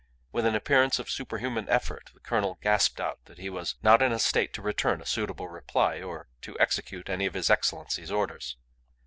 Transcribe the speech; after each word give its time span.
With 0.31 0.47
an 0.47 0.55
appearance 0.55 0.97
of 0.97 1.11
superhuman 1.11 1.69
effort 1.69 2.09
the 2.15 2.19
colonel 2.21 2.57
gasped 2.63 2.99
out 2.99 3.19
that 3.25 3.37
he 3.37 3.51
was 3.51 3.75
not 3.83 4.01
in 4.01 4.11
a 4.11 4.17
state 4.17 4.51
to 4.53 4.61
return 4.63 4.99
a 4.99 5.05
suitable 5.05 5.47
reply 5.47 6.01
or 6.01 6.27
to 6.41 6.59
execute 6.59 7.07
any 7.07 7.27
of 7.27 7.35
his 7.35 7.51
Excellency's 7.51 8.09
orders. 8.09 8.57